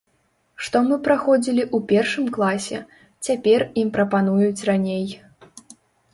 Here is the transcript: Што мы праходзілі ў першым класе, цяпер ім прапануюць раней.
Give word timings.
Што 0.67 0.77
мы 0.87 0.95
праходзілі 1.07 1.63
ў 1.63 1.77
першым 1.91 2.25
класе, 2.39 2.79
цяпер 3.29 3.67
ім 3.83 3.93
прапануюць 4.01 4.65
раней. 4.73 5.07